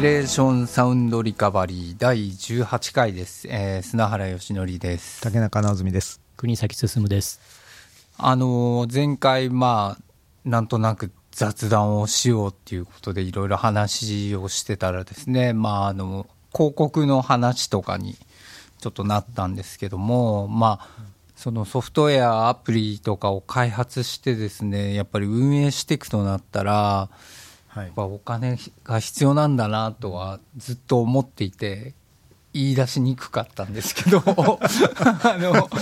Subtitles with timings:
[0.00, 6.22] レーションサウンドリカバリー第18回です、えー砂原義則です竹中直澄です。
[6.38, 7.38] 国崎進です。
[8.16, 18.16] あのー前回まあなんとなく雑談をしようっていうことでいろいろ話をしてたらですねまああの広告の話とかに
[18.78, 20.88] ちょっとなったんですけどもまあ
[21.36, 27.10] そのソフトウェアアプリとかを開発してですねやっぱり運営していくとなったら
[27.70, 27.86] はい。
[27.86, 31.94] やっぱお金が必要なんだなとはずっと思っていて
[32.52, 34.18] 言い出しにくかったんですけど。
[34.26, 35.78] あのこ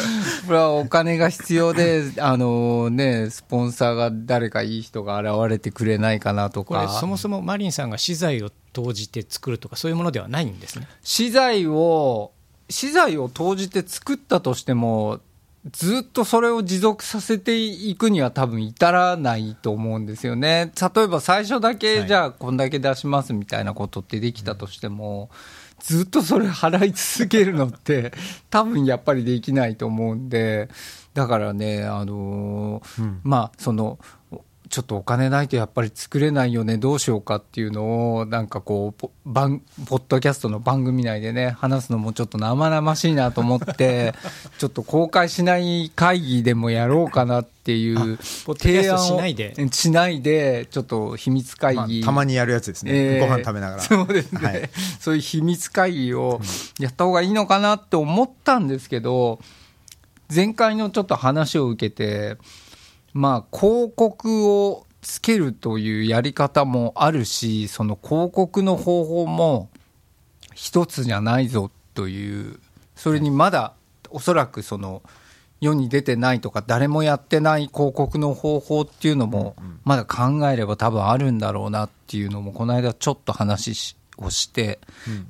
[0.51, 10.87] れはお金が必要であの、ね、スポンサーが誰かいい人が現れてくれないかなとこれかそもそもマリンさんが資材を投じて作るとかそういうものではないんですね。
[11.03, 12.33] 資材を
[12.71, 15.21] 資材を投じて作ったとしても
[15.71, 20.73] ずっとそれを持続させていくには多分至らないと思うんですよね。
[20.95, 25.31] 例えば最初だけはいじゃあこんだけ出しますみたいなことってできたとしても、
[25.81, 28.13] ずっとそれ払い続けるのって
[28.51, 30.69] 多分やっぱりできないと思うんで、
[31.15, 33.99] だからね、あのーまあその、
[34.71, 44.15] ちょっとお金ないとやっぱり作れないよね、どうしようかっていうのを、なんかこう、ポッドキャストの番組内でね、話すのもちょっと生々しいなと思って、
[44.59, 48.19] ちょっと公開しない会議でもやろうかなっていう
[48.59, 49.55] 提案をしないで？
[49.73, 52.03] しないで、ちょっと秘密会まあ議。
[52.03, 52.93] たまにやるやつですね。
[52.95, 53.83] えーご飯食べながら。
[53.83, 56.41] そうですね、はいそういう秘密会議を
[56.79, 59.39] やった方がいいのかなって思ったんですけど、
[60.35, 62.37] 前回のちょっと話を受けて、
[63.19, 69.71] まあ、広告をつけるというやり方もあるし、その広告の方法も
[70.55, 72.61] 一つじゃないぞという、
[72.95, 73.75] それにまだ
[74.11, 75.03] おそらくその
[75.61, 84.79] 世に出てないとか、誰もやってない広告の方法っていうのも、まだ考えれば多分あるんだろうなっていうのも、この間ちょっと話しをして、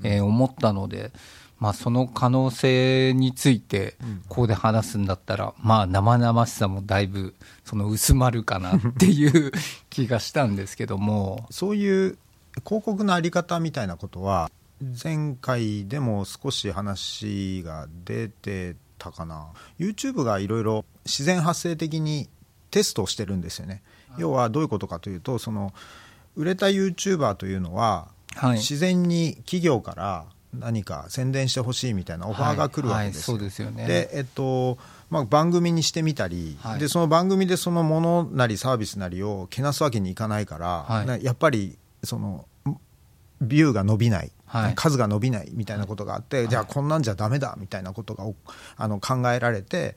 [0.02, 1.10] えー思ったので、
[1.58, 3.96] まあ、その可能性について、
[4.28, 9.52] ここで話すんだったら、まあ、生々しさもだいぶ、その薄まるかな っていう
[9.90, 12.18] 気がしたんですけども、そういう
[12.64, 14.50] 広告のあり方みたいなことは、
[15.02, 19.48] 前回でも少し話が出てたかな。
[19.80, 22.28] YouTube がいろいろ自然発生的に
[22.70, 23.82] テストをしてるんですよね。
[24.16, 25.72] 要はどういうことかというと、その、
[26.36, 28.58] 売れた YouTuber というのは、はい。
[28.58, 33.36] 自然に企業から何か宣伝してほしいみたいなオファーが来るわけですよ。
[33.36, 34.78] はいはいそうですよねで、えっと
[35.10, 42.46] まあ、番組にしてみたり、はいでその番組でそのものなりサービスなりをけなすわけにいかないから、やっぱりその
[43.40, 48.34] ビューが伸びない、はい数が伸びないみたいなことがあって、じゃあこんなんじゃダメだみたいなことがお
[48.76, 49.96] あの考えられて。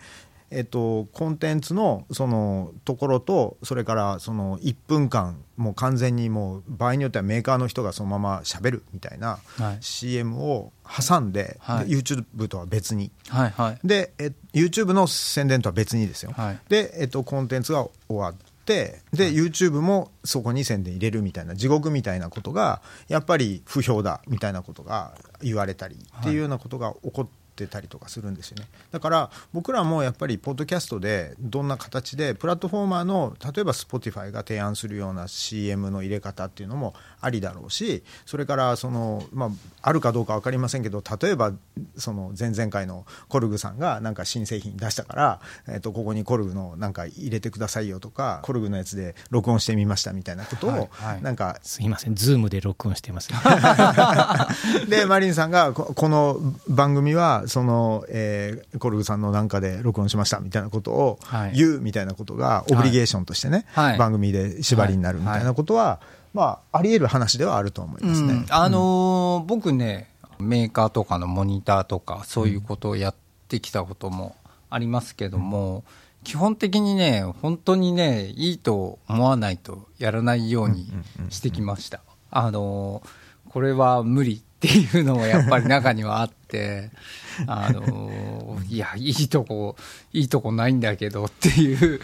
[0.51, 9.77] えっと、コンテンツのそのところとそれからその1分間もう完全にもう場合によってはメーカーの人がそのまましゃべるみたいなはい。
[9.79, 11.87] CM を挟んで,で、はい。
[11.87, 13.11] YouTube とは別に。
[13.29, 13.79] はいはい。
[13.83, 16.59] でえ YouTube の宣伝とは別にですよ、はい。
[16.67, 28.67] で、えっと、コンテンツが終わってで、YouTube もそこに宣伝入れるみたいな地獄みたいなことがやっぱり不評だみたいなことが言われたりっていうようなことが起こってたりとかするんですよね。
[28.91, 39.49] だから僕らもやっぱりポッドキャストでどんな形でプラットフォーマーの例えば Spotify が提案するような CM の入れ方っていうのもありだろうしそれからその、まあ、
[39.81, 41.53] あるかどうか分かりませんけど例えば
[41.97, 51.21] その前々回の KORG さんがなんか新製品出したから、えっとここに KORG のなんか入れてくださいよとか KORG のやつで録音してみましたみたいなことを、はいはい。
[51.21, 53.29] なんかすいません、 ZOOM で録音してます。
[54.89, 61.51] でマリンさんがここの番組はその、えー KORG さんのなんかで録音しましたみたいなことをはい。
[61.53, 63.97] 言うみたいなことが obligation としてね、はい。
[63.97, 65.99] 番組で縛りになるみたいなことは、
[66.33, 68.33] まあ、あり得る話ではあると思いますね。
[68.33, 70.09] うんあのー僕ね、
[70.39, 73.15] メーカーとかのモニターとか、そういうことをやっ
[73.47, 74.35] てきたことも
[74.69, 75.83] ありますけども、
[76.23, 80.91] 基本的にね、本当にね、いいと思わないとやらないように
[81.29, 82.01] してきました。
[82.29, 83.09] あのー
[83.51, 86.89] これは無理っていうのもやっぱり中にはあって、
[87.47, 89.75] あのーいや、いいとこ、
[90.13, 91.99] いいとこないんだけどっていう。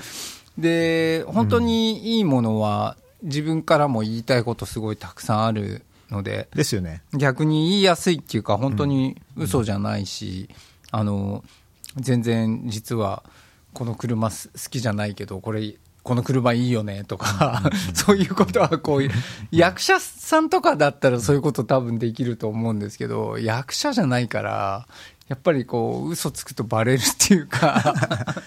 [0.58, 7.04] で、本当にいいものは、自分からも言いたいことすごいたくさんあるので、ですよね。
[7.14, 10.50] 逆に言いやすいっていうか、本当に嘘じゃないし、
[10.92, 11.44] あの
[11.98, 13.24] 全然実は
[13.74, 19.12] この車す好きじゃないけど、これ、この車いいよねとか、 そういうことはこういう、
[19.52, 24.88] 役者さんとかだったらそういうこと多分できると思うんですけど、役者じゃないから、
[25.28, 27.94] やっぱりこう、嘘つくとバレるっていうか、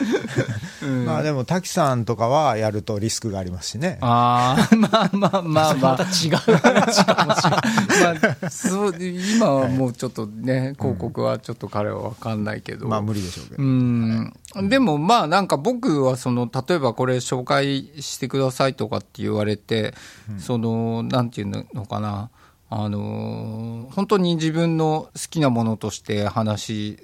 [0.83, 1.05] うん。
[1.05, 3.99] まあでも滝さんとかはやるとリスクがありますしね。
[4.01, 5.97] ああ、 まあまあまあまあ。
[5.97, 8.21] また違う話かもしれない。
[8.41, 14.33] まあ、そう今はもうちょっとね、広告はちょっと彼は分かんないけど、まあ無理でしょうけど、うん、
[14.71, 19.95] でもまあなんか僕はその例えばこれ紹介してくださいとかって言われて、
[20.39, 22.31] そのなんていうのかな
[22.71, 26.99] あの本当に自分の好きなものとして話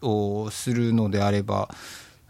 [0.00, 1.68] をするのであれば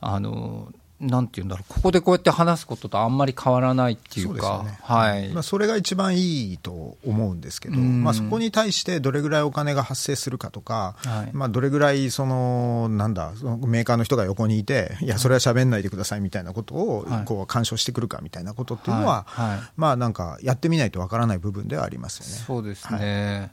[0.00, 1.72] あのなんていうんだろう。
[1.72, 4.34] ここでこうやって話すこととあんまり変わらないっていうか。
[4.34, 4.78] そうですよね。
[4.82, 8.04] はい、まあ、それが一番いいと思うんですけど、うん。
[8.04, 11.30] まあ、そこに対してどれぐらいお金が発生するかとか、はい。
[11.32, 17.24] まあ、どれぐらいそのなんだそのメーカーの人が横にいていやそれは喋んないでくださいみたいなことをはい。
[17.24, 19.50] こう干渉してくるかみたいなことっていうのは、はい。
[19.50, 19.60] はい。
[19.76, 22.44] まあなんかやってみないとわからない部分ではありますよね。
[22.46, 23.50] そうですね。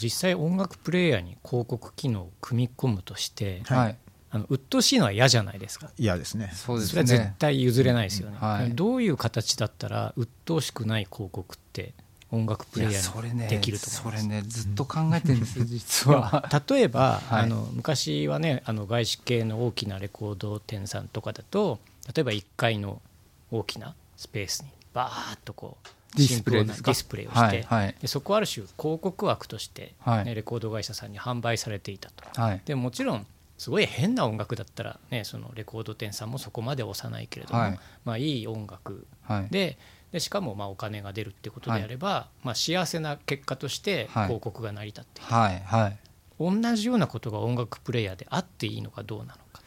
[0.00, 3.96] 実際音楽プレイヤーに広告機能を組み込むとして、はい、
[4.32, 5.90] あの鬱陶しいのは嫌じゃないですか。
[5.98, 6.52] 嫌ですね。
[6.54, 8.48] そうですそれは絶ね対譲れないですよね、うん。
[8.48, 8.74] はい。
[8.74, 11.92] どういう形だったら鬱陶しくない広告って
[12.30, 14.24] 音楽プレイヤそれねーにできると思います？
[14.24, 16.48] それねずっと考えてるんですよ実は。
[16.70, 17.42] 例えば、 はい。
[17.42, 21.80] あの昔はねあの外資系の大きなレコード店さんとかだと
[22.14, 23.02] 例えば1階の
[23.50, 26.94] 大きなスペースにバーッとこうディスプレイですか？
[26.94, 27.94] シンプルなディスプレイをして、はいはい。
[28.00, 30.34] でそこはある種広告枠として、ねはい。
[30.34, 32.40] レコード会社さんに販売されていたと。
[32.40, 32.60] はい。
[32.64, 33.26] でもちろん
[33.60, 37.72] すごい変な音楽だったら、ね、そのレコード店さんもそこまで押さないけれども、はい。
[37.72, 39.48] いまあ、いい音楽はい。
[39.50, 39.76] で
[40.12, 44.24] でしかもまあお金が出るってことであれば、まあ、幸せな結果としてはい。
[44.28, 45.98] 広告が成り立っている、はいはい。
[46.40, 49.62] 同じようなことが音楽プレイヤーであっていいのかどうなのか。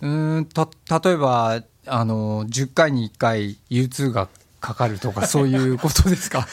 [0.00, 0.70] うーんと
[1.04, 4.30] 例えばあの10回に1回 U2 が
[4.62, 6.46] かかるとかそういうことですか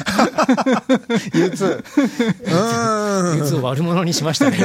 [1.32, 3.38] ？U2 うーん。
[3.38, 4.58] 技術を悪者にしましたね。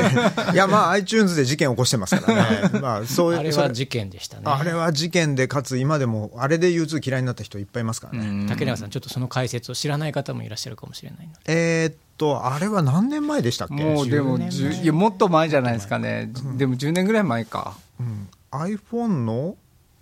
[0.52, 4.42] いやまあ iTunes で事件起こしてますからね、 まあ、そういうあれは事件でしたね。
[4.46, 11.38] あれは事件でかつ今でもあれで U2 嫌いになった人いっぱいいますからね、竹中さんちょっとその解説を知らない方もいらっしゃるかもしれないので。
[11.46, 13.74] えーっとあれは何年前でしたっけ？
[13.74, 14.70] もうでも10年前。
[14.80, 17.76] 10いやもっと前じゃないですかね、でも10年ぐらい前か。
[18.00, 19.56] うん、iPhone の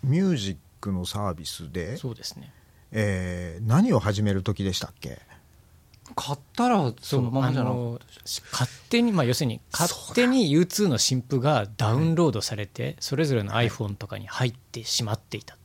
[0.04, 2.52] ミュージックのサービスで、そうですね
[2.92, 5.20] えー何を始める時でしたっけ？
[6.14, 7.98] 買ったらそのままじゃなあの
[8.50, 15.56] 勝手に、まあ、要するに勝手に U2 の新譜がダウンロードされてそれぞれの iPhone とかに入ってしまっていた、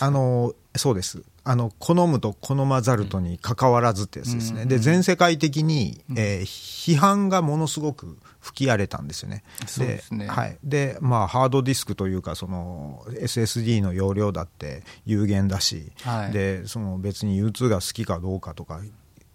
[0.00, 1.22] あのそうです。
[1.44, 9.42] あの好むと好まざるとに関わらずってやつですね、で全世界的に、えー批判がものすごく吹き荒れたんですよね。
[9.66, 10.28] そうですね。
[10.28, 10.56] はい。
[10.62, 16.32] でまあ、ハードディスクというかその SSD の容量だって有限だし、はい。
[16.32, 18.80] でその別に U2 が好きかどうかとか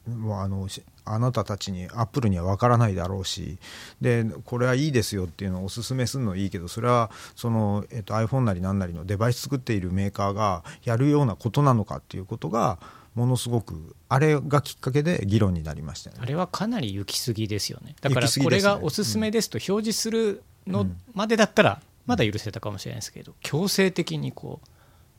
[0.07, 3.57] もうあのしあなたたちにアップルには分からないだろうし
[3.99, 12.79] でこれはいいですよっていうのをおすすめするのいいけどそれはその、えっと、iPhone なり何なりのデバイス作っているメーカーがやるようなことなのかっていうことが
[13.15, 16.21] ものすごくあれがきっかけで議論になりましたよね。
[16.23, 17.95] あれはかなり行き過ぎですよね。
[18.01, 24.67] だからこれがおすすめですと表示するのまでだったらまだ許せたかもしれないですけど強制的にこう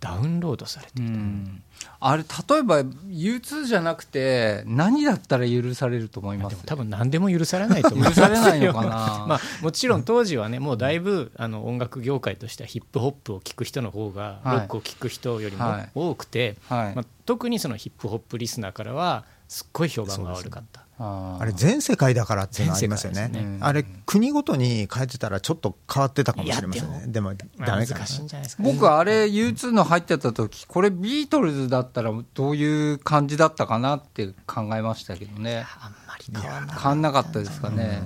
[0.03, 1.63] ダウンロードされてうん。
[2.01, 8.89] あれ例えば U2 じゃなくて何だったら許されると思いまですも多分何でも許されないと思います許されないのかな？
[9.29, 14.59] まあ、もちろん当時はねもうだいぶあの音楽業界としてはヒップホップを聴く人の方がロはい。
[14.59, 15.89] ックを聴く人よりもはい。
[15.95, 16.95] 多くて、はい。
[16.97, 20.82] まあ、特にそのヒップホップリスナーからはすっごい評判が悪かった。
[20.99, 23.17] あれ全世界だからっていうのありますよね。
[23.17, 23.59] 全世界ですね。
[23.61, 27.05] あれ国ごとに変えてたらちょっと変わってたかもしれませんね。
[27.09, 27.95] でもまあダメか。
[27.95, 35.67] な難しいんじゃないですか、ね、僕あれ U2 の入ってた時これビートルズだったらどういう感じだったかなって考えましたけどね。
[35.81, 38.03] あんまり変わんなかったですかね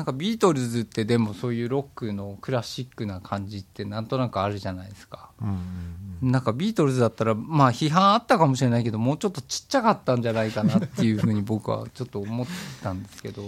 [0.00, 5.28] なんかビートルズってでもそういうロックのクラシックな感じってなんとなくあるじゃないですか。
[5.42, 5.60] うん
[6.22, 12.46] なんかビートルズだったらまあ批判あったかもしれないけどもうちょっとちっちゃかったんじゃないかなっていうふうに僕はちょっと思っ
[12.82, 13.42] たんですけど。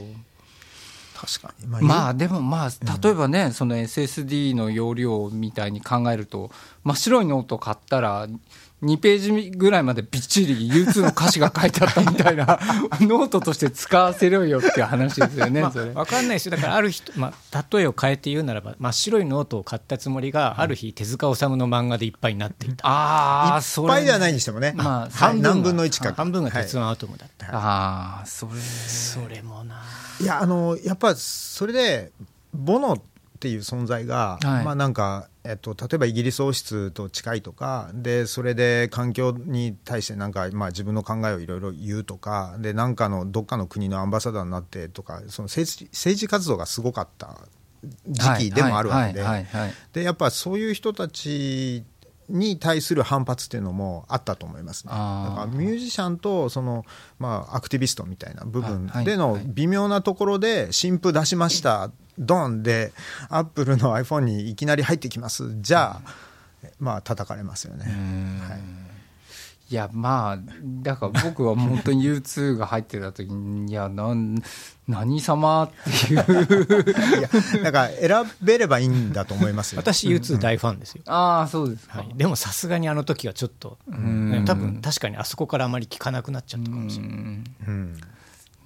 [1.14, 1.66] 確かに。
[1.68, 2.70] ままあでもまあ
[3.02, 6.50] 例えばね、その SSD の容量みたいに考えると
[6.84, 8.28] 真っ白いノート買ったら
[8.82, 12.58] 2ページぐらいまでびっちり U2 の歌詞が書いてあったみたいな
[13.00, 15.86] ノートとして使わせろよっていう話ですよね、まあ、それ。
[15.92, 16.56] 分かんないですよ。
[16.56, 23.88] だからある人、まあ、例えを変えて言うならば真っ白いノートを買ったつもりがある日手塚治虫の漫画でいっぱいになっていた、ああ、いっそれ。
[23.88, 26.62] ぱいではないにしてもね、まあ半分が何分の1か半分がはい。
[26.62, 28.52] 鉄腕アトムだった、ああ、それ。
[28.60, 29.76] それもな。
[30.20, 32.10] いやあのやっぱそれで
[32.52, 33.00] ボノっ
[33.40, 34.64] ていう存在が、はい。
[34.64, 47.40] まあなんか、えっと、例えばイギリス王室と近いとかでそれで環境に対してなんか、まあ、自分の考えをいろいろ言うとかでなんかのどっかの国のアンバサダーになってとかその政治政治活動がすごかった
[48.06, 49.24] 時期でもあるわけで
[49.92, 51.84] でやっぱそういう人たち
[52.28, 54.92] に対する反発っていうのもあったと思いますね。
[54.92, 56.84] だからミュージシャンとその、
[57.18, 59.42] まあ、アクティビストみたいな部分はいでのはい。
[59.46, 62.92] 微妙なところで新譜出しました、ドンで
[63.28, 65.60] アップルの iPhone にいきなり入ってきます。
[65.60, 66.14] じゃあ、
[66.78, 67.84] まあ叩かれますよね。
[67.84, 68.82] はい。
[69.72, 70.38] いやまあ
[70.82, 74.42] だから僕は本当に U2 が入ってた時にいやなん
[74.86, 75.70] 何様っ
[76.06, 76.20] ていう。
[76.20, 77.30] いや
[77.64, 79.80] だから選べればいいんだと思いますよ。
[79.80, 84.44] 私 U2 大ファンですよ、ああそうですか、はい、でもさすがにあの時はちょっと、ん。
[84.44, 87.44] 多分確かにあそこからあまり聞かなくなっちゃったかもしれない、うん。
[87.66, 88.00] うん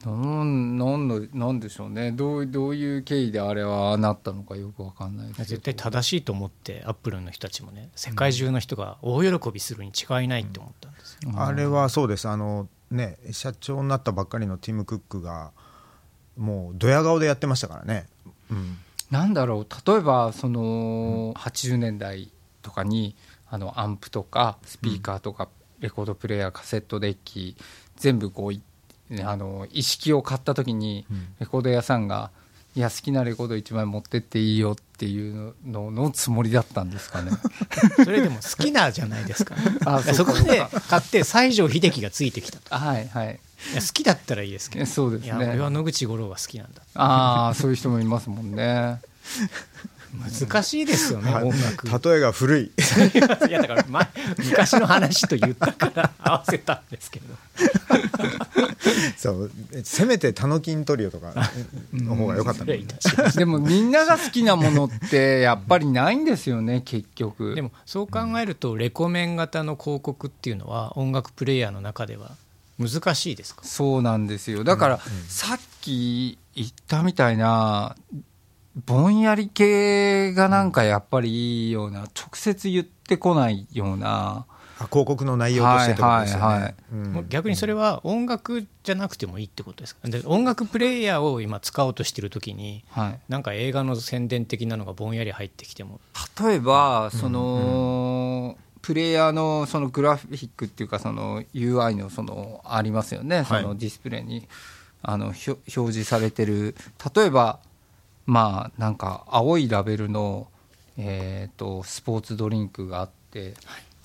[0.05, 2.13] なんなんのなんでしょうね。
[2.13, 5.49] どうどういう経緯であれはなったのかよくわかんないですけど。
[5.49, 12.29] 絶対正しいと思ってアップルの人たちもね世界中の人が大喜びするに違いないって思ったんですよ、あれはそうです。
[12.29, 15.53] あの、ね、社長になったばっかりのティム・クックが
[16.37, 18.07] もうドヤ顔でやってましたからね。
[18.51, 18.79] うん。
[19.11, 19.67] なんだろう。
[19.87, 22.31] 例えばその80年代
[22.63, 23.17] とかに
[23.49, 25.49] あのアンプとかスピーカーとか
[25.81, 27.57] レコードプレーヤーカセットデッキ
[27.97, 28.61] 全部こうい
[29.25, 31.07] あの一式を買った時に
[31.41, 32.31] レコード屋さんが
[32.75, 37.31] 「いや好きなレコード1枚持ってっていいよ」っていうののつもりだったんですかね。
[38.05, 39.55] それでも好きなじゃないですか。
[39.85, 42.75] あそこで買って西城秀樹がついてきたと。
[42.75, 43.41] はいはい。
[43.75, 44.87] 好きだったらいいですけど。
[44.87, 45.27] そうですね。
[45.27, 49.01] いや俺は野口五郎が好きなんだああそういう人もいますもんね。
[50.15, 51.51] 難しいですよね、音
[51.91, 52.11] 楽。
[52.11, 52.65] 例えが古い。
[53.49, 54.09] いやだから前
[54.39, 57.35] 昔の話と言ったから合わせたんですけど。
[59.17, 59.51] そう。
[59.85, 61.33] せめてタノキントリオとか
[61.93, 67.51] の方が良かったのに失礼いたしましでもみんなが好きなものってやっぱりないんですよね結局。
[67.51, 72.33] たでもそう考えるとレコメン型の広告っていうのは音楽プレイヤーの中では
[72.79, 73.65] 難しいですか？
[73.65, 74.63] そうなんですよ。
[74.65, 77.97] だから、さっき言ったみたいな
[78.85, 84.45] ぼんやり系がなんかやっぱりいいような直接言ってこないような、
[84.79, 86.75] あ広告の内容としてってことですよね、はいはいはい。
[86.93, 87.13] うん。
[87.15, 90.07] もう逆にそれは音楽じゃなくてもいいってことですか？
[90.07, 95.99] で音楽プレイヤーを今使おうとしてる時にはい、なんか映画の宣伝的なのがぼんやり入ってきても。
[96.39, 104.47] 例えばその、プレイヤーのそのグラフィックっていうかその UI のそのありますよね、そのディスプレイに
[105.01, 106.77] あのひょ表示されてる。
[107.15, 107.61] 例えば
[108.27, 110.49] まあなんか青いラベルの、
[110.99, 113.55] えー、とスポーツドリンクがあって、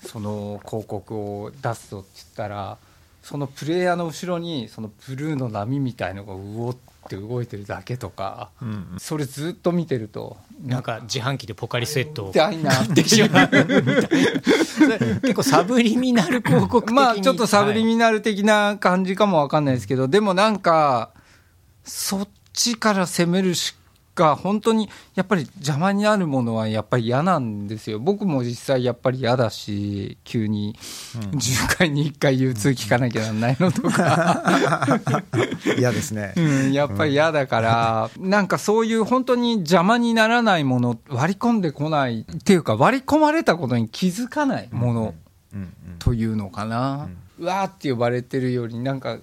[0.00, 2.78] その広告を出すとって言ったら
[3.22, 6.76] そのプレイヤーの後ろにそのブルーの波みたいのがうおっ
[7.08, 12.82] て動いてるだけとか、うんそれずっと見てるとなんか自販機でポカリスエットをみたいな。
[12.82, 13.74] ってしまうみたいな
[14.64, 16.94] それ結構サブリミナル広告的に。
[16.94, 21.10] まあちょっとサブリはいミナル的な感じかもわかんないですけど、でもなんか
[21.84, 23.74] そっちから攻めるし
[24.14, 27.98] か本当にやっぱり邪魔になるものはやっぱり嫌なんですよ。
[27.98, 34.42] 僕も実際やっぱり嫌だし急に10回に1回 U2 聞かなきゃなんないのとか、
[35.78, 45.14] 嫌ですね、 うん、やっぱり嫌だから、なんかそういう本当に邪魔にならないもの割り込んでこないっていうか割り込まれたことに気づかないもの、
[45.54, 49.18] うんうんというのかな、うわーって呼ばれてるよりなんか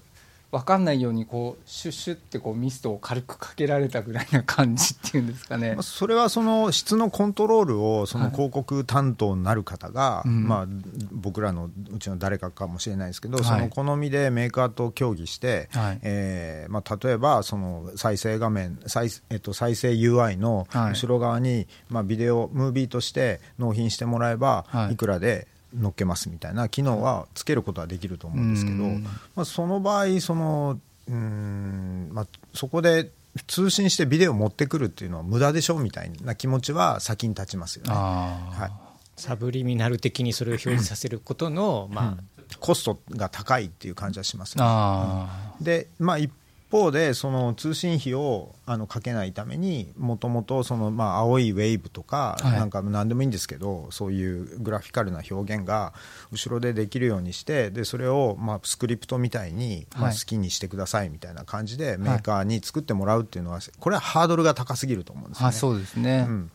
[0.52, 5.76] 分かんないようにこうシュッシュってこうミストを軽くかけられたぐらいな感じっていうんですかね。
[5.76, 10.48] まあ、それはその質のコントロールをその広告担当になる方が、うん。
[10.48, 10.66] まあ、
[11.12, 13.46] 僕らのうちの誰かかもしれないですけど、はい。
[13.46, 16.00] その好みでメーカーと協議して、はい。
[16.02, 24.94] えーまあ、例えばその再生画面再,、えっと、再生 UI のはい後ろ側に、まあ、ビデオムービーとして納品してもらえば、はい。
[24.94, 25.48] い、くらで
[25.78, 29.04] 乗っけますみたいな機能はつけることはできると思うんですけど、うん。
[29.36, 33.12] まあ、その場合そのうーん、まあ、そこで
[33.48, 37.94] 通信してビデオ持ってくるっていうのは無駄でしょみたいな気持ちは先に立ちますよね。
[37.94, 39.22] はい。
[39.22, 42.24] サブリミナル的にそれを表示させることの、まあ
[42.60, 44.70] コストが高いっていう感じはしますよね。
[44.70, 46.32] あで、まあ、一
[46.70, 52.60] 方でその通信費をあのかけないためにもともとそのまあ青いウェーブとかはい。
[52.60, 55.94] なんか何でもいいんですけど、そういうグラフィカルな表現が
[56.32, 60.16] 後ろでできるようにしてでそれをまあスクリプトみたいにまあはい。
[60.16, 65.50] 好きにしてくださいみたいな感じでメーカーに作ってもらうっていうのはこれはハードルが高すぎると思うんですよね。
[65.50, 66.52] あそうですね、うん、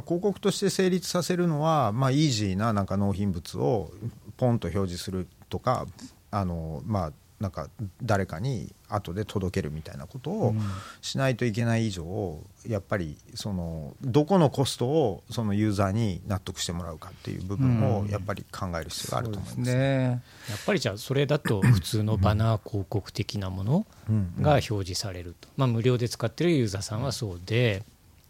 [0.00, 3.92] 広告として成立させるのは、まあ、イージーななんか納品物を
[4.36, 5.86] ポンと表示するとか
[6.30, 7.68] あの、まあ、なんか
[8.02, 10.54] 誰かに後で届けるみたいなことを
[11.00, 19.74] しないといけない以上やっぱりそのどこのコストをそのユーザーに納得してもらうかっていう部分をやっぱり考える必要があると思います。
[19.74, 20.22] ね。
[20.48, 24.34] やっぱりじゃあそれだと普通のバナー広告的なものうん。
[24.40, 27.84] が表示されると、まあ、無料で使ってるユーザーさんはそうで。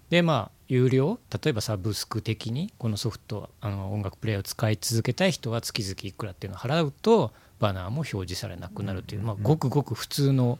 [0.08, 1.18] でまあ有料？
[1.42, 10.58] 例えばサブスク的にこのソフトあの音楽プレイヤーを使い続けたい人は月々いくらっていうのを払うとバナーも表示されなくなるという、まあ、ごくごく普通の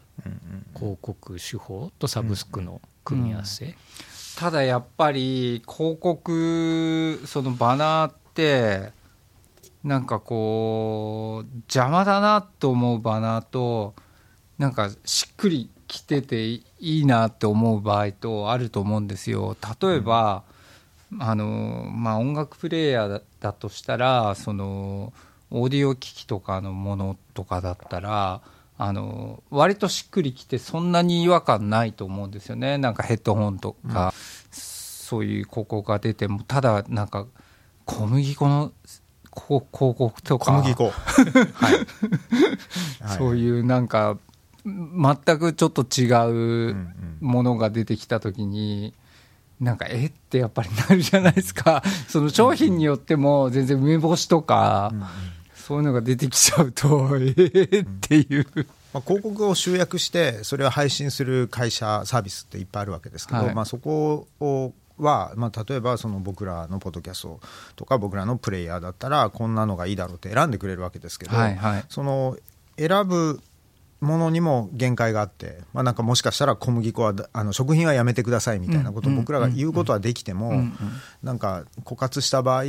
[0.74, 3.74] 広告手法とサブスクの組み合わせ、
[4.38, 8.92] ただやっぱり広告そのバナーって
[9.82, 13.94] なんかこう邪魔だなと思うバナーと
[14.56, 19.56] なんかしっくりきてていいなって思う場合とあると思うんですよ。
[19.80, 20.44] 例えば、
[21.18, 25.12] あのまあ、音楽プレーヤーだだとしたらその
[25.52, 28.40] オーディオ機器とかのものとかだったら
[28.78, 32.78] あの割としっくりきてそんなに違和感ないと思うんですよね。
[32.78, 34.12] なんかヘッドホンとか、
[34.50, 36.42] そういう広告が出ても。
[36.42, 37.26] ただなんか
[37.84, 38.72] 小麦粉の
[39.30, 40.46] こ広告とか。
[40.46, 40.90] 小麦粉。
[43.00, 44.18] はい、そうういうなんか
[44.64, 47.18] 全くちょっと違ううん。
[47.20, 48.94] ものが出てきた時に
[49.60, 50.06] なんかえ？
[50.06, 51.84] ってやっぱりなるじゃないですか。
[52.08, 55.06] その商品によっても全然梅干しとか、うんうん
[55.62, 58.46] そういうのが出てきちゃうとえーっていう、
[58.92, 63.54] まあ、広告を集約してそれを配信する会社サービスっていっぱいあるわけですけど、はい。
[63.54, 67.40] まあ、そこをは、まあ、例えばその僕らのポッドキャスト
[67.76, 71.84] とか僕らのプレイヤーだったらこんなのがいいだろうって選んでくれるわけですけど、はいはい。
[71.88, 72.36] その
[72.76, 73.40] 選ぶ
[74.02, 80.64] ものにも限界があって、まあ、なんかもしかしたら小麦粉はあの食品はやめてくださいみたいなことをうん僕らが言うことはできても、
[81.22, 82.64] なんか枯渇した場合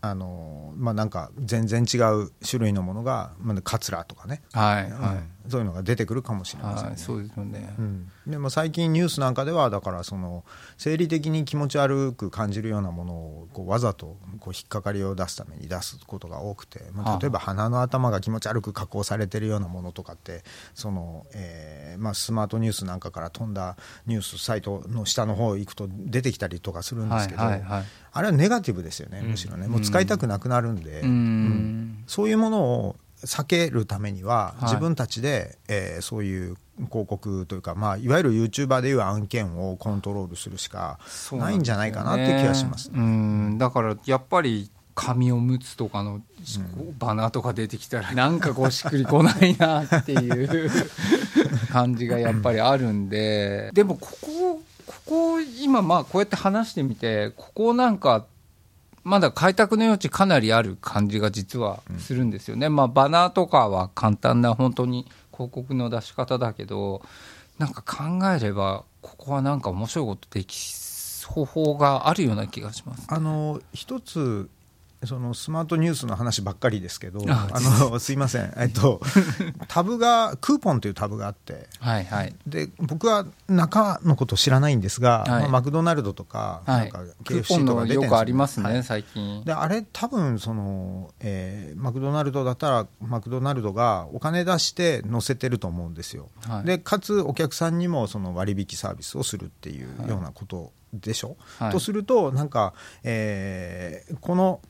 [0.00, 4.90] あの、まあ、なんか全然違う種類のものが、まあ、カツラとかね、はいはい、う
[5.20, 6.90] んそういうのが出てくるかもしれませんね。
[6.90, 10.44] はい、そうですよね、うん、でも最近ニュースなんかではだからその
[10.78, 20.42] 生理的に気持ち悪く感じるようなものをこうわざとこう引っかかりを出すために出すことが多くて、まあ、はあ例えば鼻の頭が気持ち悪く加工されてるようなものとかって
[20.74, 27.84] その、えーまあ、スマートニュースなんかから飛んだニュースサイトの下の方行くと出てきたりとかするんですけど、はいはいはい。
[28.12, 31.00] あれはネガティブですよねむしろね、もう使いたくなくなるんで。
[31.00, 32.04] うーん。
[32.06, 34.64] そういうものを避けるためには、はい。
[34.64, 36.56] 自分たちで、えーそういう
[36.90, 40.98] 広告というか、まあ、いわゆる YouTuber でいう案件をコントロールするしか
[41.32, 42.90] ないんじゃないかなって気がします。
[42.92, 43.58] うん。
[43.58, 46.20] だからやっぱり紙おむつとかの
[46.98, 50.70] バナーとか出てきたらなんかこうしっくりこないなっていう
[51.70, 53.70] 感じがやっぱりあるんで。
[53.72, 58.26] でもここここ今まあこうやって話してみてここなんか
[59.04, 67.02] まだ開拓の余地かなりある感じが実はするんですよね、まあバナーとかは簡単な本当に広告の出し方だけど
[67.58, 70.56] なんか考えればここはなんか面白いことでき
[71.26, 73.06] 方法があるような気がします。
[73.08, 74.48] あの一つ
[75.06, 79.00] そのスマートニュースの話ばっかりですけどああの すいません、えっと、
[79.68, 82.34] タブがクーポンというタブがあってはいはい。
[82.46, 85.28] で僕は中のこと知らないんですが、はい。
[85.42, 86.80] まあ、マクドナルドとか,、はい。
[86.80, 86.98] なんか。
[87.24, 88.82] クーポ KFC ンとか出てるんですのよくありますね、はい。
[88.82, 89.44] 最近。
[89.44, 96.64] であれ多分その、えーマクドナルドだったらマクドナルドがお金出して載せてると思うんですよ、はい。
[96.64, 101.72] でかつお客さんにもその割引サービスをするっていうようなことでしょ、はい。
[101.72, 104.60] とするとなんか、えーこの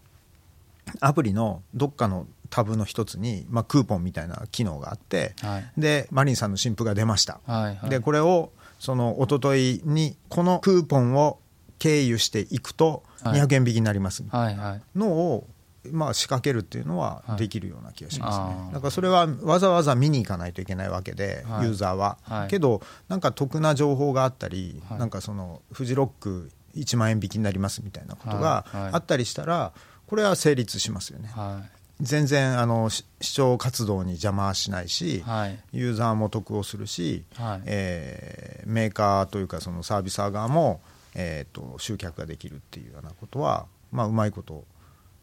[1.01, 5.73] アプリのどっかのタブの一つに、まあ、クーポンみたいな機能があって、はい。
[5.77, 7.91] でマリンさんの新譜が出ました、はいはい。
[7.91, 11.39] でこれをその一昨日にこのクーポンを
[11.79, 13.41] 経由していくとはい。
[13.41, 14.23] 200円引きになります。
[14.23, 14.57] みたい。
[14.57, 14.81] な。
[14.95, 15.47] のを、
[15.91, 17.39] まあ、仕掛けるっていうのははい。
[17.39, 21.65] できるような気がしますね、だからそれはわざわざ見に行かないといけないわけで、はい。
[21.65, 22.49] ユーザーは、はい。
[22.49, 24.99] けどなんか得な情報があったり、はい。
[24.99, 29.73] なんかそのフジロック1万円引きになりますみたいなことがあったりしたら
[30.07, 31.71] これは成立しますよねはい。
[32.01, 35.59] 全然あのし視聴活動に邪魔はしないし、はい。
[35.73, 40.81] ユーザーも得をするし、はいえーメーカーというかそのサービス側も、
[41.15, 44.65] えー、と集客ができるっていうようなことは、まあ、うまいこと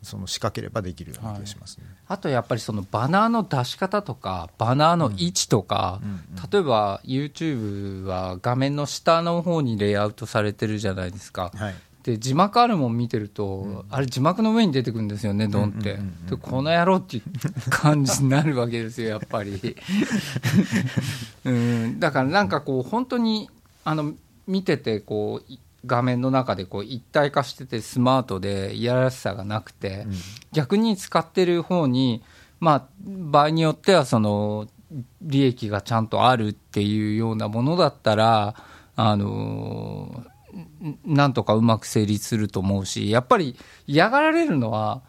[0.03, 1.83] その仕掛ければできるような気がしますね。
[2.07, 11.51] あとやっぱりそのバナーの出し方とか、バナーの位置とか、うんうん例えば YouTube は画面の下の方にレイアウトされてるじゃないですか。
[11.53, 16.25] はいで字幕あるもん見てると、あれ字幕の上に出てくるんですよね、ドンって、うんうんうんうん。
[16.27, 19.75] でこの野郎っていう感じになるわけですよ、やっぱり。
[21.45, 23.49] うん、だからなんかこう、本当に
[23.83, 24.13] あの
[24.47, 30.13] 見ててこう、い画面の中でこう一体化してて、スマートでいやらしさがなくて、うん。
[30.51, 32.23] 逆に使ってる方に、
[32.59, 34.67] まあ、場合によってはその
[35.21, 38.55] 利益がちゃんとあるっていうようなものだったら、
[38.95, 40.30] あのん
[41.05, 43.55] なんとかうまく成立すると思うし、やっぱり
[43.87, 45.01] 嫌がられるのは、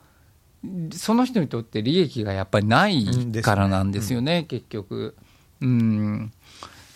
[0.93, 3.07] その人にとって利益がやっぱりない
[3.43, 5.17] からなんですよね、結局。
[5.61, 6.33] うん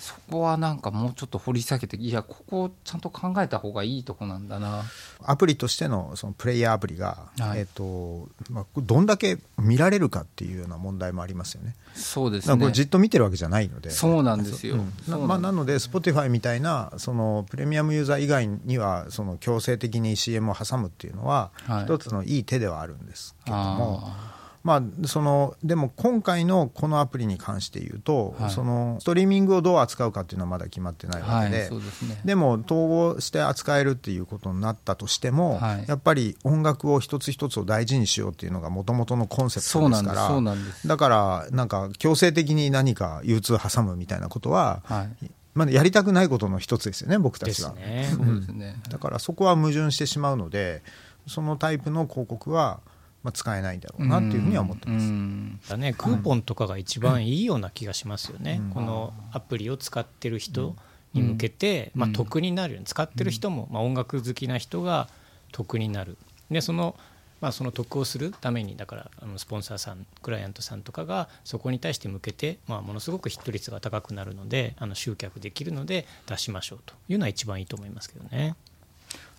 [0.06, 4.84] そこはなんかもうちょっと掘り下げていやここちゃんと考えた方がいいとこなんだな。
[5.24, 7.60] アプリとしてのそのプレイヤーアプリが、はい。
[7.60, 11.74] えっとまあ、どんだけ見られるかっていうような問題もありますよね。
[11.96, 12.56] そうですね。
[12.56, 13.90] これじっと見てるわけじゃないので。
[13.90, 15.26] そうなんですよ、うん。
[15.26, 21.84] まあ、なので、Spotify みたいなそのプレミアムユーザー以外にはその強制的に CM を挟むっていうのは、はい。
[21.84, 24.35] 一つのいい手ではあるんですけども、あ
[24.66, 28.50] まあ、そのでも今回のこのアプリに関して言うと、はい。
[28.50, 31.68] そのストリーミングをどう扱うかっていうのはまだ決まってないわけで。
[31.68, 32.20] そうですね。
[32.24, 35.84] でも統合して扱えるっていうことになったとしても、はい。
[35.86, 45.30] やっぱり音楽を一つ一つを大事にしようっていうのがもともとのコンセプそうなんですトですからそうなんですだからなんか強制的に何か流通挟むみたいなことは、はい。
[45.54, 48.10] まあ、やりたくないことの一つですよね僕たでちは、すね。
[48.12, 50.82] そうですね、だからそこは矛盾してしまうので
[51.28, 52.80] そのタイプの広告は、
[53.26, 55.60] まあ、使えないんだろうなっていうふうには思ってます、うん。
[55.68, 58.70] だね、クーポンとかが一番いいような気がしますよね、うん。
[58.70, 60.76] このアプリを使ってる人
[61.12, 62.00] に向けて、うん。
[62.02, 65.08] まあ、得になるように使ってる人も、まあ、音楽好きな人が
[65.50, 66.16] 得になる。
[66.52, 66.94] でその,、
[67.40, 78.54] まあ、その得をするためにだからあのスポンサーさんクライアントさんとかがそこに対して向けて、まあ、ものすごくヒット率が高くなるのであの集客できるので出しましょうというのは一番いいと思いますけどね。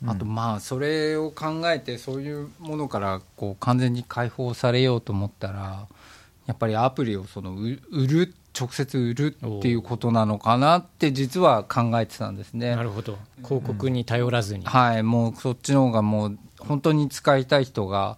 [0.06, 5.88] あとまあそれを考えてそういうものからこう完全に解放されようと思ったら
[6.46, 12.76] やっぱりアプリをその売売る直接売るっていうことなのかなって実は考えてたんですね。
[12.76, 12.82] な。
[12.82, 13.18] るほど。
[13.44, 18.18] 広告に頼らずに、はい、もうそっちの方がもう本当に使いたい人が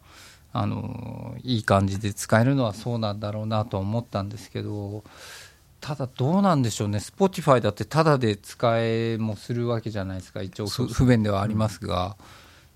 [0.54, 5.04] あのいい感じで使えるのはそうなんだろうなと思ったんですけど
[5.82, 6.98] ただどうなんでしょうね。
[6.98, 10.42] Spotify だってタダで使えもするわけじゃないですか。
[10.42, 12.18] 一応不不便ではありますが、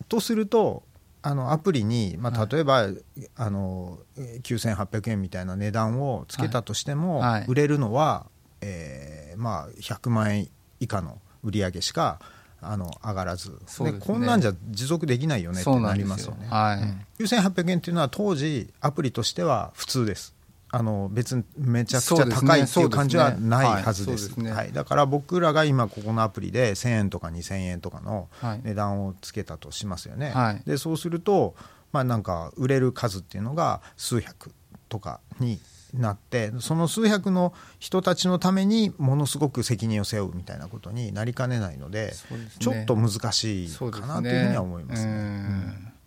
[0.10, 0.84] とすると
[1.22, 2.88] あのアプリに、まあ、例えば、
[3.36, 7.32] あの9800円みたいな値段をつけたとしても、はい。
[7.32, 7.46] はい。
[7.48, 8.28] 売れるのは、
[8.62, 10.48] えーまあ、100万円
[10.80, 12.20] 以下の売り上げしか
[12.62, 13.60] あの上がらず。
[13.68, 16.36] そうでこんなんじゃ持続できないよねってなりますすよ。
[16.36, 16.48] ね。
[16.50, 16.76] は
[17.20, 20.34] い、9800円っていうのは当時アプリとしては普通です
[20.78, 24.28] あの別にめちゃくちゃ高いっていう感じはないはずです。
[24.28, 24.52] ですね。
[24.52, 24.72] はい。
[24.72, 28.62] だから僕らが今ここのアプリで1000円とか2000円とかのはい。
[28.64, 30.62] 値段をつけたとしますよね、はい。
[30.68, 31.56] でそうすると、
[31.92, 34.52] まあ、なんか売れる数っていうのが数百
[34.88, 35.60] とかに
[35.96, 42.38] なってその数百の人たちのためにものすごく責任を背負うみたいなことになりかねないのでね。
[42.60, 45.98] ちょっと難しいかなというふうには思いますね。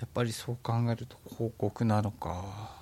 [0.00, 2.79] やっぱりそう考えると広告なのか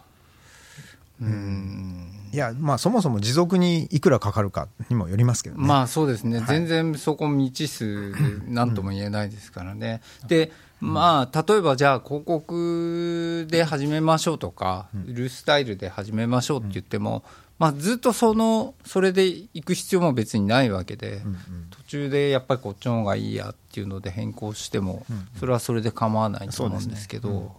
[1.20, 2.14] うん。
[2.30, 5.66] いやまあそもそも持続にいくらかかるかにもよりますけどね。
[5.66, 6.46] まあそうですね、はい。
[6.46, 17.24] 全然そこ未知数で何とも言えないですからね、でまあ例えばじゃあ広告で始めましょうとか、売るスタイルで始めましょうって言っても、
[17.58, 21.38] まあ、ずっとそのそれで行く必要も別にないわけで、うんうん。
[21.70, 25.06] 途中でやっぱりこっちの方がいいやっていうので変更しても、
[25.40, 27.56] それはそれで構わないと思うんですけど、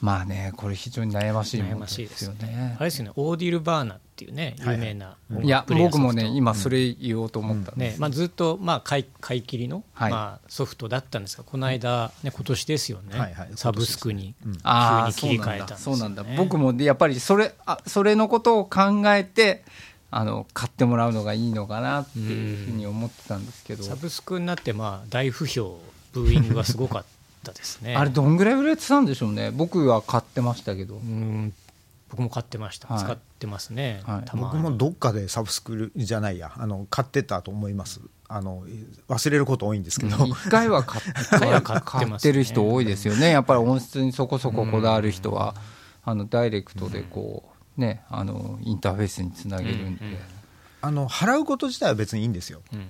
[0.00, 2.76] まあね、これ非常に悩ましいも悩のですすよね。
[2.76, 2.80] あ。
[2.80, 10.10] れですよねオーディル・バーナっていうね有名な音楽いや僕もね今それ言おうと思ったんです、ねまあ、ずっとまあ買い買い切りの、はい。
[10.10, 19.64] まあ、ソフトだったんですがこの間、ね、今年ですよね、はいはいサブスクに急にああ切り替えたんですよ、ね、そうなんだ僕もでやっぱりそれあそれのことを考えて
[20.10, 25.78] あの買ってもらうのがいいのかなっていうふうに思ってたんですけど、サブスクになってまあ大不評
[26.12, 27.15] ブーイングがすごかった
[27.52, 27.96] ですね。
[27.96, 29.50] あれどんぐらい売れてたんでしょうね。
[29.50, 30.96] 僕は買ってましたけど。
[30.96, 31.52] うん
[32.08, 33.04] 僕も買ってました、はい。
[33.04, 34.24] 使ってますね、はい。
[34.24, 34.44] たまに。
[34.44, 36.52] 僕もどっかでサブスクじゃないや。
[36.56, 38.00] あの買ってたと思います。
[38.28, 38.64] あの
[39.08, 41.04] 忘れること多いんですけど、一回は買っ
[41.38, 42.08] 回は買ってますね。
[42.08, 45.54] 買ってる人多いですよね、やっぱり音質にそこそここだわる人は、
[46.04, 50.18] あのダイレクトでこう、ね、あのインターフェースにつなげるんで、うんうん。
[50.82, 52.62] あの払うこと自体は別にいいんですよ。
[52.72, 52.88] うん。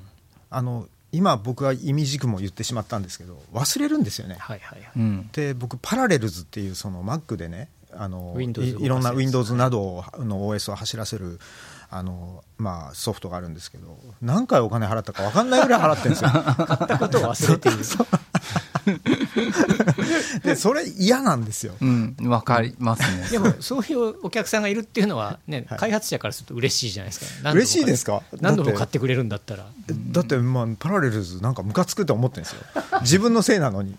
[0.49, 4.37] あの今僕は意味軸も言ってしまったんですけど忘れるんですよね。
[4.39, 5.31] はいはいはい、うん。
[5.33, 11.41] で僕パラレルズっていうその Mac でねあのいいろんな Windows などをの OS を走らせる
[11.89, 16.31] あの、まあ、ソフトがあるんですけど何回お金払ったか分かんないぐらい払ってるんですよ。
[16.67, 17.85] 買ったことを忘れている
[20.45, 21.75] でそれ嫌なんですよ。
[21.81, 23.29] うん、わかりますね。
[23.31, 25.79] でもそういうお客さんがいるっていうのはね、はい。
[25.79, 27.27] 開発者からすると嬉しいじゃないですか。
[27.43, 28.23] 何度も嬉しいですか？
[28.41, 29.67] 何度も買ってくれるんだったら。
[30.13, 32.63] だって、まあ、パラレルズなんかムカつくって思ってるんですよ。
[33.03, 33.97] 自分のせいなのに。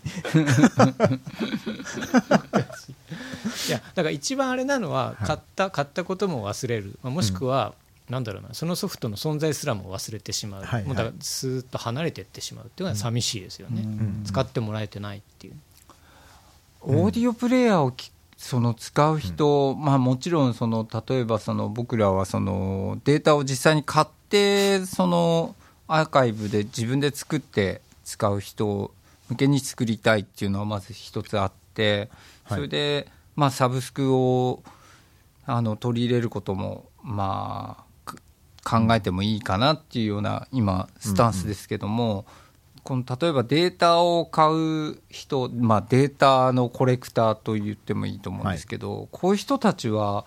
[3.68, 5.26] いやだから一番あれなのははい。
[5.26, 7.74] 買った、買ったことも忘れる、まあもしくは、
[8.08, 10.84] なんだろうなそのソフトの存在すらも忘れてしまう、はいはい。
[10.84, 14.22] もうだからスーッと離れていってしまうっていうのは寂しいですよね、うん。
[14.24, 15.54] 使ってもらえてないっていう、
[16.80, 25.56] オーディオプレイヤーをきその使う人、まあ、もちろんその例えばその僕らはそのデータを実際に買ってその
[25.88, 28.92] アーカイブで自分で作って使う人
[29.28, 32.08] 向けに作りたいっていうのはまず一つあって
[32.44, 32.58] はい。
[32.58, 34.62] それで、まあ、サブスクを
[35.44, 37.87] あの取り入れることもまあく
[38.68, 42.26] 考えてもいいかなっていうような今スタンスですけども、
[42.84, 50.26] この例えばデータを買う人、まあ、データのコレクターと言ってもいいと思うんですけど、こういう人たちは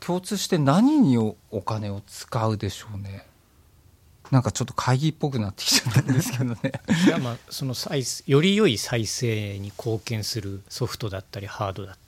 [0.00, 3.26] 共通して何におお金を使うでしょうね。
[4.30, 6.58] なんかちょっと会議っぽくなってきちゃったんですけどね。
[7.06, 11.98] いやまあその再生より良い再生に貢献するソフトだったりハードだっ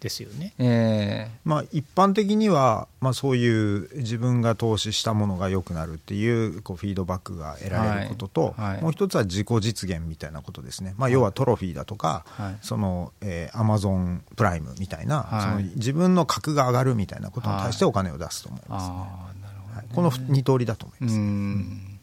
[0.00, 0.52] ですよね。
[0.58, 8.72] えまあ、一般的には、まあ、そういう自分が投資したものが良くなるっていうこうフィードバックが得られることと、はい。
[8.74, 8.82] はい。
[8.82, 12.58] もう一つは自己実現みたいなことですね、まあ、要はトロフィーだとか、はい。
[12.62, 15.42] そのえー、アマゾンプライムみたいな、はい。
[15.42, 19.86] その自分の格が上がるみたいなことに対してお金を出すと思いー、ます、ああなるほど、はい。
[19.94, 21.18] この二通りだと思いうます。
[21.18, 21.98] ん。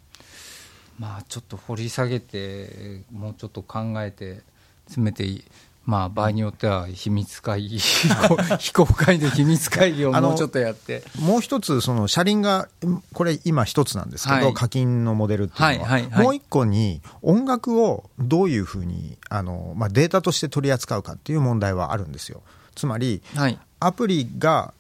[1.00, 4.42] まあちょっと掘り下げてもうちょっと考えて
[4.88, 5.44] 詰めていい
[5.86, 7.78] まあ場合によっては秘密会議
[8.60, 11.04] 非公開で秘密会議をもうちょっとやって。
[11.20, 12.68] もう一つ、その車輪が、
[13.14, 14.54] これ今一つなんですけど、はい。
[14.54, 16.24] 課金のモデルっていうのは、はいはいはい。
[16.24, 22.42] もう一個に音楽をどういうふうにあの、まあ、データとして取り扱うかっていう問題はあるんですよ。
[22.74, 23.60] つまり、はい。
[23.80, 24.74] アプリが、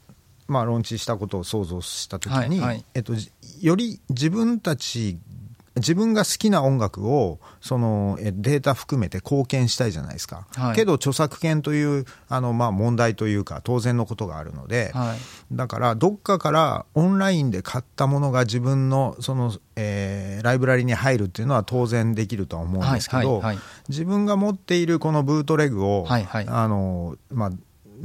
[0.48, 2.86] まあ、ローンチしたことを想像したときに、はいはい。
[2.96, 5.18] えっと、じより自分たち
[5.76, 10.76] 自分が好きな音楽をそのえデータ含めて貢献したいじゃないですか、はい。
[10.76, 15.18] けど著作権というあの、まあ、問題というか当然のことがあるので、はい。
[15.52, 23.64] だからどっかからオンラインで買ったものが自分のその、えーライブラリに入るっていうのは当然できるとは思うんですけど、はいはいはい。
[23.90, 26.48] 自分が持っているこのブートレグを、はいはい。
[26.48, 27.52] あのまあ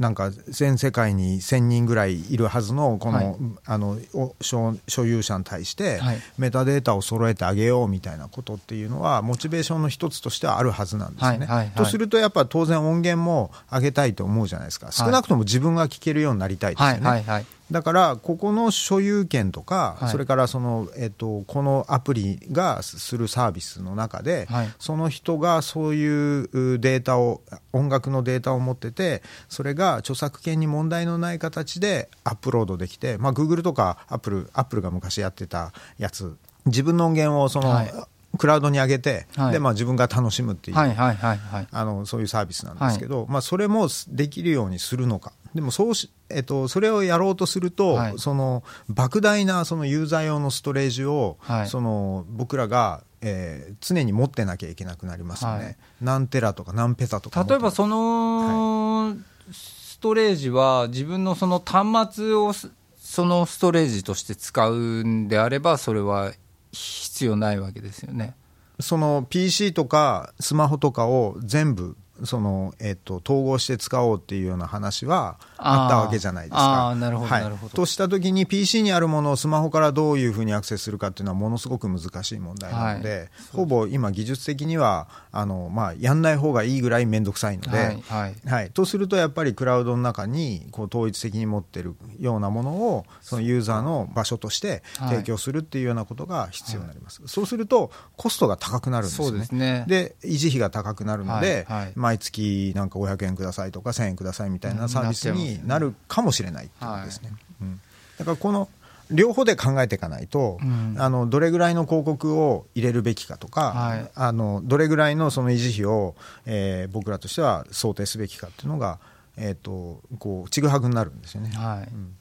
[0.01, 3.35] なんか全世界に1000人ぐらいいるはずのこの,、はい。
[3.65, 6.17] あのお所所有者に対してはい。
[6.39, 11.71] メタデータを揃えてあげようみたいなことっていうのはモチベーションの一つとしてはあるはずなんですよね。
[11.75, 14.91] とするとやっぱ当然音源も上げたいと思うじゃないですか。
[14.91, 17.45] 少なくとも自分が聴けるようになりたいですよはね。
[17.71, 20.09] だから、ここの所有権とか、はい。
[20.09, 24.69] それからその、えっと、このアプリがするサービスの中で、はい。
[24.77, 37.93] その人がそういうデータを、音楽のデータを持ってて、それが著作権に問題のない形でアップロードできて、まあ、Google とか Apple, Apple が昔やってたやつ、自分の音源をその、はい
[38.41, 39.51] クラウドに上げて、はい。
[39.53, 40.75] でまあ、自分が楽しむっていう。
[40.75, 48.13] そういうサービスなんですけど、まあ、それもできるようにするのか、でもそうし、えっと、それをやろうとすると、はい。
[48.17, 51.69] その莫大なそのユーザー用のストレージを、はい。
[51.69, 55.75] その僕らが、えー常に持ってなきゃいけなくなりますよね、はい。
[56.01, 59.15] 何テラとか何ペタとか例えばその
[59.51, 66.31] ストレージは自分のその端末をすそのストレージとして使うんであればそれは
[66.71, 68.35] 必要ないわけですよね。
[68.79, 76.87] その PC とかスマホとかを全部その、えっと統合して使おうっていうような話はあったわけじゃないですか。
[76.87, 77.43] あーあーなるほどはい。
[77.43, 77.73] なるほど。
[77.73, 83.29] としたときに PC にあるものをスマホからどういうふうにアクセスするかっていうのはものすごく難しい問題なので、はい。
[83.53, 88.35] ほぼ今技術的にはあの、まあ、やんない方がいいぐらい面倒くさいので、はいはい。
[88.45, 99.31] はい、とするとやっぱりクラウドの中にこう統一的に持ってるようなものをそのユーザーの場所として提供するっていうようなことが必要になります、そうするとコストが高くなるんですよね。
[99.31, 99.85] そうですね。
[99.87, 101.93] で維持費が高くなるので、はいはい。
[101.95, 107.31] ま毎月なんか500円くださいとか1000円くださいみたいなサービスになるかもしれないってことですね。
[107.61, 107.81] うん。
[108.17, 108.69] だからこの
[109.09, 110.95] 両方で考えていかないと、うん。
[110.97, 114.11] あのどれぐらいの広告を入れるべきかとか、はい。
[114.13, 118.99] あのどれぐらいのその維持費を、えー僕らとしては想定すべきかっていうのが、
[119.37, 121.49] えー、とこうちぐはぐになるんですよね。
[121.55, 121.93] はい。
[121.93, 122.15] うん。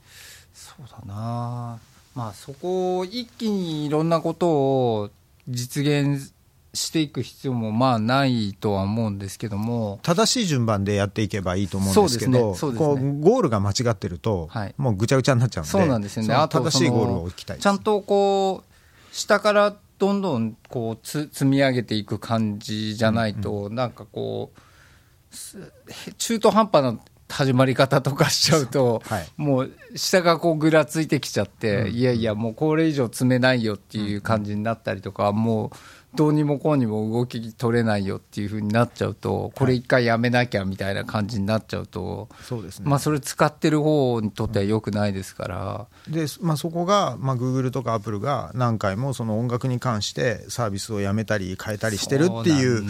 [0.52, 1.78] そうだな。
[2.14, 5.10] まあそこを一気にいろんなことを
[5.48, 6.32] 実現
[6.72, 9.98] していく必要もまあないとは思うんですけども。
[10.02, 13.18] 正しい順番でやっていけばいいと思うんですけどそうですね。
[13.20, 15.70] ゴールが間違ってると、はいもうぐちゃぐちゃになっちゃうんで。
[15.70, 16.34] そうなんですよね。
[16.48, 25.72] 正しいゴールを置きたいちゃんとこう下からどんどんこうつ積み上げていく感じじゃないと、なんかこうす
[26.18, 29.26] 中途半端な始まり方とかしちゃうと、はい。
[29.36, 35.70] もう下がこうぐらついてきちゃって、いやいやもうこれ以上詰めないよっていう感じになったりとか、もう
[36.14, 45.86] どうにもこうにも動き取れないよっていうふうになっちゃうとこれ一回やめなきゃみたいな感じになっちゃうと、そうですね、まあそれ使ってる方にとっては良くないですから。
[46.08, 52.84] で、まあ、そこが、まあ、Google とか Apple が何回もその音楽に関してサービスをやめたり変えたりしてるっていう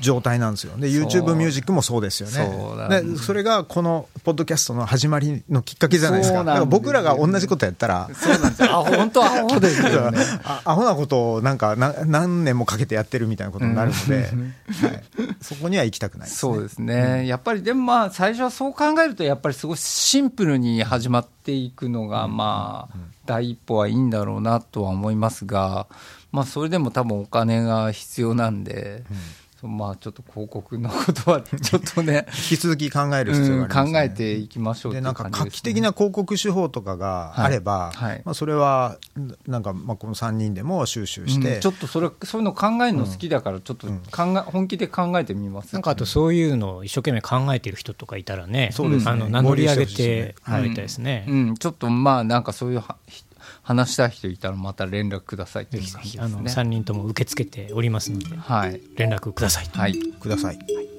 [0.00, 0.76] 状態なんですよ。
[0.76, 3.02] で YouTube ミュージックもそうですよね。
[3.02, 6.44] でそれがこのポッドキャストの始まりのきっかけじゃないですか。
[6.44, 8.68] だから僕らが同じことやったらそうなんですよ。
[8.70, 10.18] あ、本当はアホですよね。
[10.44, 15.04] あアホなことをなんかな何年もかけてやってるみたいなことになるので、はい、
[15.40, 25.86] そこには行きたくないです、ね、そうですね、やっぱりでもまあ最初はそう考えるとやっぱりすごいシンプルに始まっていくのがまあ第一歩はいいんだろうなとは思いますが、
[26.32, 29.16] まあ、それでも多分お金が必要なんで、そう
[29.62, 33.82] まあちょっと広告のことはちょっとね 引き続き考える必要があります、ね。
[33.82, 38.22] うん考えていきましょうでなんか画期的な広告手法とかがあれば、はいはい。
[38.24, 38.98] まあ、それは
[39.46, 45.72] なんかまあこの3人でも収集して、うんちょっとそれそういうの考えるの好きだからちょっと考え、本気で考えてみます。
[45.72, 49.10] なんかあとそういうのを一生懸命考えてる人とかいたらね、そうですね。
[49.10, 50.34] あの名乗り上げてほしいですね。
[50.44, 51.26] てもらいたいですね。
[51.28, 53.24] うん、ちょっとまあなんかそういうはひ
[53.62, 56.50] 話したい人いたらまた連絡くださいという感じですあのね。
[56.50, 59.66] 3人とも受け付けておりますので、はい、連絡ください。
[59.72, 60.95] はいください。